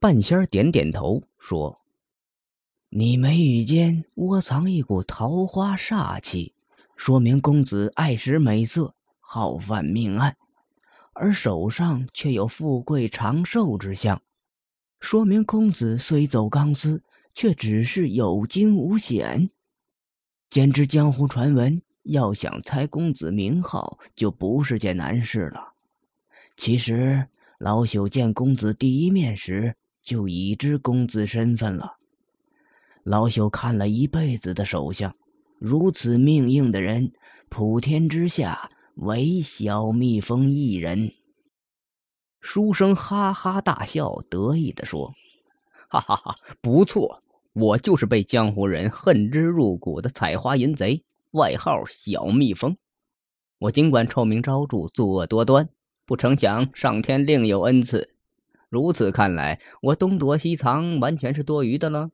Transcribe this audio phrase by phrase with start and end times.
[0.00, 1.80] 半仙儿点点头说
[2.90, 6.52] ：“你眉宇间窝藏一股桃花煞气，
[6.94, 10.34] 说明公子爱食美色，好犯命案；
[11.14, 14.20] 而手上却有富贵长寿之相，
[15.00, 17.02] 说明公子虽走钢丝，
[17.34, 19.48] 却只是有惊无险。
[20.50, 25.72] 简知江湖传闻，要想猜公子名号，就不是件难事了。
[26.58, 27.26] 其实
[27.58, 29.74] 老朽见公子第一面时。”
[30.04, 31.96] 就已知公子身份了。
[33.02, 35.16] 老朽看了一辈子的手相，
[35.58, 37.12] 如此命硬的人，
[37.48, 41.12] 普天之下唯小蜜蜂一人。
[42.40, 45.14] 书生哈哈大笑，得意地说
[45.88, 47.22] ：“哈哈哈，不错，
[47.54, 52.76] 我就是被江湖人恨之入骨的采花淫贼，外号小蜜蜂。
[53.58, 55.70] 我尽管臭名昭著，作恶多端，
[56.04, 58.10] 不成想上天另有恩赐。”
[58.74, 62.10] 如此看来，我东躲西藏完全是多余的了。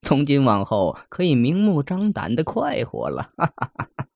[0.00, 3.30] 从今往后，可以明目张胆的快活了。
[3.36, 4.06] 哈哈哈哈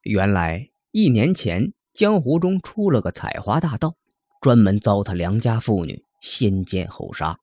[0.00, 3.96] 原来一年前，江湖中出了个采花大盗，
[4.40, 7.38] 专门糟蹋良家妇女，先奸后杀。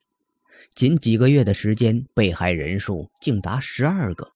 [0.73, 4.31] 仅几个月的时间，被害人数竟达十二个。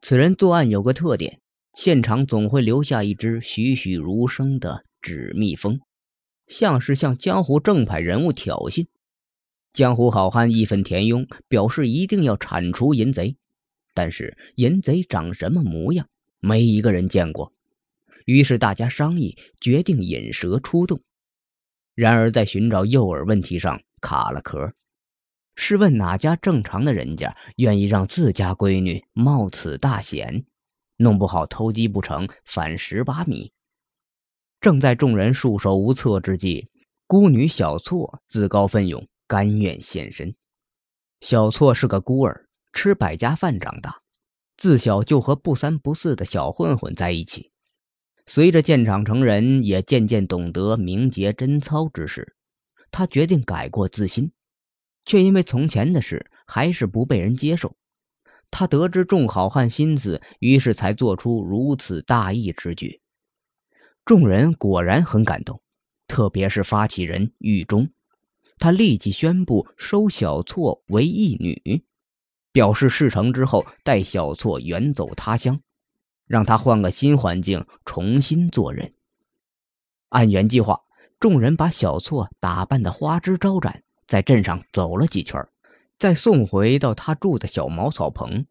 [0.00, 1.40] 此人作案有个特点，
[1.74, 5.78] 现场总会留下一只栩栩如生的纸蜜蜂。
[6.46, 8.86] 像是向江湖正派人物挑衅，
[9.72, 13.36] 江湖好汉义愤填膺，表示一定要铲除淫贼。
[13.94, 17.52] 但是淫贼长什么模样，没一个人见过。
[18.24, 21.00] 于是大家商议，决定引蛇出洞。
[21.94, 24.72] 然而在寻找诱饵问题上卡了壳。
[25.54, 30.44] 试问哪家正常的人家愿意让自家闺女冒此大险？
[30.98, 33.52] 弄不好偷鸡不成反蚀把米。
[34.66, 36.68] 正在众人束手无策之际，
[37.06, 40.34] 孤女小错自告奋勇，甘愿献身。
[41.20, 44.00] 小错是个孤儿，吃百家饭长大，
[44.56, 47.52] 自小就和不三不四的小混混在一起。
[48.26, 52.34] 随着渐长成人，也渐渐懂得明节贞操之事。
[52.90, 54.32] 他决定改过自新，
[55.04, 57.76] 却因为从前的事还是不被人接受。
[58.50, 63.00] 他得知众好汉心思，于是才做出如此大义之举。
[64.06, 65.60] 众人果然很感动，
[66.06, 67.90] 特别是发起人狱中，
[68.56, 71.84] 他立即宣布收小错为义女，
[72.52, 75.60] 表示事成之后带小错远走他乡，
[76.28, 78.94] 让他换个新环境重新做人。
[80.10, 80.82] 按原计划，
[81.18, 85.44] 众人把小错打扮的花枝招展，在镇上走了几圈，
[85.98, 88.46] 再送回到他住的小茅草棚。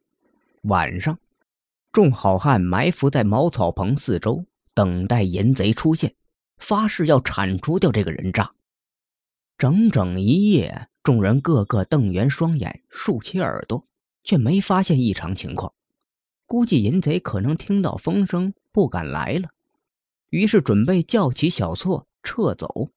[0.63, 1.17] 晚上，
[1.93, 4.45] 众好汉埋伏在茅草棚四周。
[4.75, 6.13] 等待淫贼出现，
[6.57, 8.53] 发誓要铲除掉这个人渣。
[9.57, 13.87] 整整一夜，众人个个瞪圆双眼，竖起耳朵，
[14.25, 15.73] 却没发现异常情况。
[16.45, 19.49] 估计淫贼可能听到风声，不敢来了，
[20.29, 22.91] 于是准备叫起小错撤走。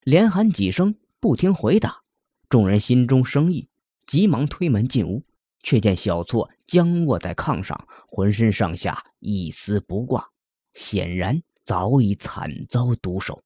[0.00, 2.02] 连喊几声，不听回答。
[2.48, 3.68] 众人心中生疑，
[4.06, 5.22] 急忙推门进屋，
[5.62, 10.30] 却见小错僵卧在炕上，浑身上下一丝不挂。
[10.76, 13.42] 显然早已惨遭毒手。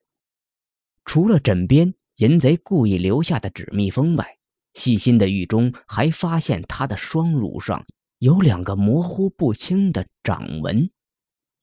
[1.04, 4.36] 除了枕边淫贼故意留下的纸蜜蜂外，
[4.74, 7.86] 细心的狱中还发现他的双乳上
[8.18, 10.90] 有两个模糊不清的掌纹，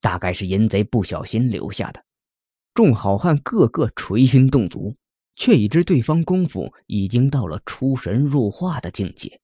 [0.01, 2.03] 大概是淫贼不小心留下的。
[2.73, 4.95] 众好汉个个捶心动足，
[5.35, 9.39] 却已知对方功夫已经到了出神入化的境界，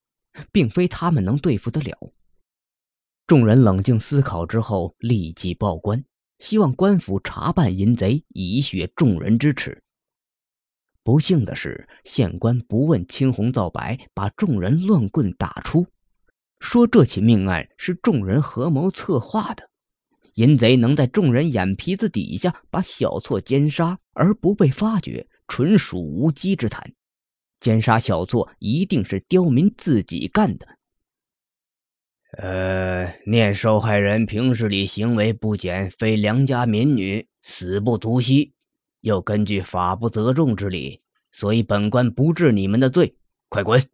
[0.52, 2.14] 并非他们能对付得了。
[3.26, 6.04] 众人冷静思考之后，立即报官。
[6.44, 9.81] 希望官府查办淫贼，以雪众人之耻。
[11.02, 15.88] 不幸的是，县官不问青红皂白，把众人乱棍打出，
[16.59, 19.70] 说这起命案是众人合谋策划的。
[20.34, 26.94] 淫贼能在众人眼皮子底下把小错奸杀而不被发觉，纯属无稽之谈。
[27.62, 30.68] 奸杀小错一定是刁民自己干的。
[32.38, 38.53] 呃，念受害人平日里行为不检，非良家民女，死不足惜。
[39.01, 41.01] 又根据法不责众之理，
[41.31, 43.15] 所以本官不治你们的罪。
[43.50, 43.88] 快滚！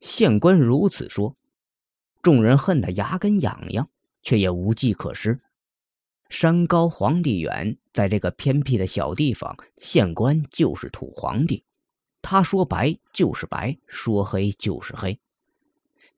[0.00, 1.36] 县官如此说，
[2.22, 3.88] 众人恨得牙根痒痒，
[4.22, 5.40] 却也无计可施。
[6.28, 11.64] 山高皇帝远，在这个偏僻的小地方，县官就是土皇帝，
[12.22, 15.18] 他说白就是白，说黑就是黑。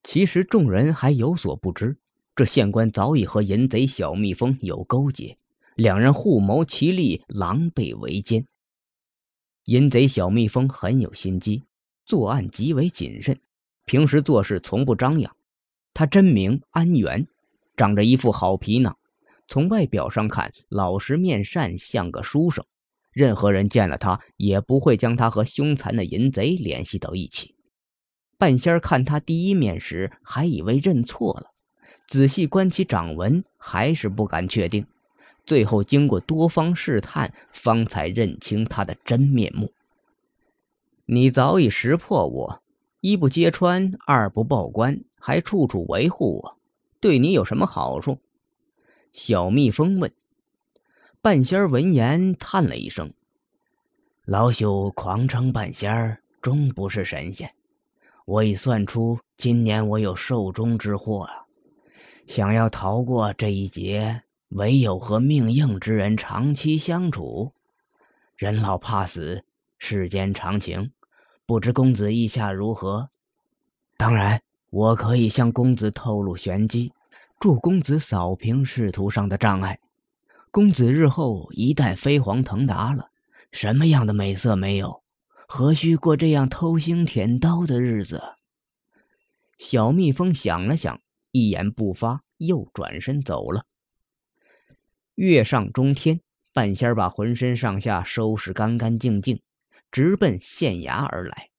[0.03, 1.97] 其实众人还有所不知，
[2.35, 5.39] 这县官早已和淫贼小蜜蜂有勾结，
[5.77, 8.47] 两人互谋其利，狼狈为奸。
[9.65, 11.63] 淫贼小蜜蜂很有心机，
[12.05, 13.39] 作案极为谨慎，
[13.85, 15.37] 平时做事从不张扬。
[15.95, 17.29] 他真名安元，
[17.77, 18.97] 长着一副好皮囊，
[19.47, 22.65] 从外表上看老实面善，像个书生。
[23.13, 27.55] 任何人见了他，也不会将他和凶残的淫贼联系到一起。
[28.43, 31.53] 半仙看他第一面时，还以为认错了，
[32.09, 34.85] 仔细观其掌纹，还是不敢确定。
[35.47, 39.73] 最后经过多方试探，方才认清他的真面目。
[41.07, 42.63] 你早已识破我，
[43.01, 46.59] 一不揭穿，二不报官，还处处维护我，
[46.99, 48.19] 对你有什么好处？
[49.13, 50.11] 小蜜蜂问。
[51.21, 53.13] 半仙闻言叹了一声
[54.27, 57.49] ：“老朽狂称半仙，终不是神仙。
[58.33, 61.45] 我已算出，今年我有寿终之祸啊！
[62.27, 67.53] 想要逃过这一劫，唯有和命硬之人长期相处。
[68.35, 69.45] 人老怕死，
[69.77, 70.93] 世间常情。
[71.45, 73.11] 不知公子意下如何？
[73.99, 74.41] 当然，
[74.71, 76.95] 我可以向公子透露玄机，
[77.39, 79.79] 助公子扫平仕途上的障碍。”
[80.51, 83.11] 公子日后一旦飞黄腾达了，
[83.51, 85.02] 什么样的美色没有？
[85.55, 88.23] 何须过这样偷腥舔刀的日子？
[89.59, 93.67] 小蜜蜂想了想，一言不发，又转身走了。
[95.15, 96.23] 月上中天，
[96.55, 99.43] 半仙把浑身上下收拾干干净净，
[99.91, 101.51] 直奔县衙而来。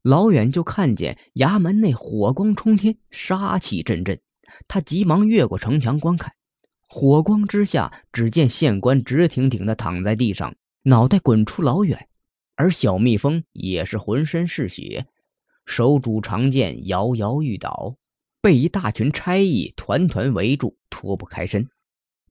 [0.00, 4.18] 老远就看见衙门内火光冲天，杀气阵阵，
[4.66, 6.32] 他急忙越过城墙观看。
[6.88, 11.98] 火光之下，只见县官直挺挺的躺在地上，脑袋滚出老远；
[12.58, 15.06] 而小蜜蜂也是浑身是血，
[15.64, 17.94] 手拄长剑，摇摇欲倒，
[18.40, 21.68] 被一大群差役团团围住，脱不开身。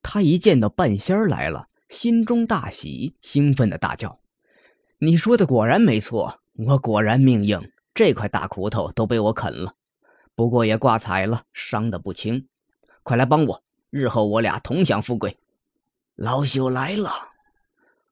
[0.02, 4.20] 他一见到半仙儿来了，心中大喜，兴奋的大叫
[5.00, 9.76] ：“你说的果然没错，我果然命硬，这块大骨头都被我啃了。
[10.36, 12.50] 不过也挂彩了，伤得不轻。
[13.02, 15.38] 快来帮我！”日后我俩同享富贵。
[16.16, 17.14] 老朽来了。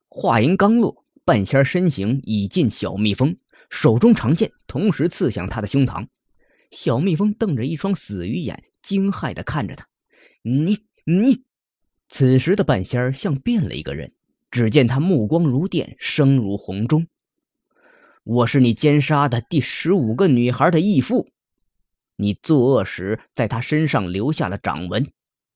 [0.08, 3.36] 话音刚落，半仙身形已近小蜜蜂，
[3.72, 6.08] 手中长剑同时刺向他的胸膛。
[6.70, 9.88] 小蜜蜂瞪着一双死鱼眼，惊骇的看着他。
[10.44, 11.44] 你你！
[12.10, 14.14] 此时的半仙像变了一个人，
[14.52, 17.08] 只见他目光如电，声如洪钟。
[18.24, 21.30] 我是你奸杀的第十五个女孩的义父，
[22.18, 25.12] 你作恶时在她身上留下了掌纹。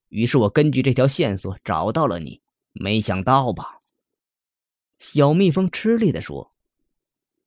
[0.07, 2.41] 于是我根据这条线索找到了你，
[2.73, 3.78] 没想到吧？
[4.99, 6.53] 小蜜蜂吃力的说：“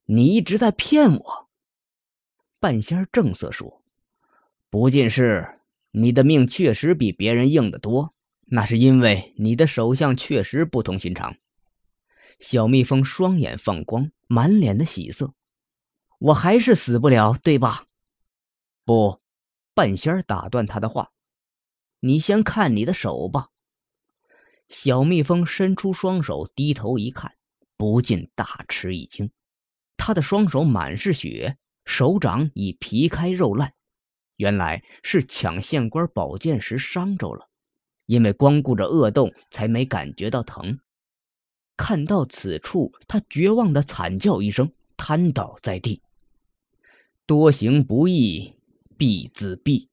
[0.06, 1.49] 你一直在骗我。”
[2.58, 3.82] 半仙正色说
[4.70, 5.60] ：“不尽是，
[5.90, 8.14] 你的命确实比别人硬得多，
[8.46, 11.37] 那是因为你的手相确实不同寻常。”
[12.40, 15.34] 小蜜蜂双眼放光，满脸的喜色
[16.19, 17.87] ：“我还是死不了，对吧？”
[18.84, 19.20] 不，
[19.75, 21.12] 半仙打断他的话。
[22.00, 23.50] 你先看你的手吧。
[24.69, 27.34] 小蜜蜂伸出双手，低头一看，
[27.82, 29.29] 不禁大吃一惊。
[29.96, 33.75] 他的双手满是血，手掌已皮开肉烂，
[34.37, 37.49] 原来是抢县官宝剑时伤着了，
[38.06, 40.79] 因为光顾着恶斗，才没感觉到疼。
[41.76, 46.03] 看到此处，他绝望的惨叫一声，瘫倒在地。
[47.27, 48.55] 多行不义
[48.96, 49.89] 必自毙。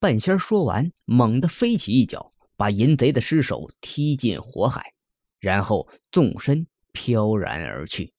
[0.00, 4.94] 半仙说完，猛地飞起一脚，把淫贼的尸首踢进火海，
[5.38, 8.12] 然后纵身飘然而去。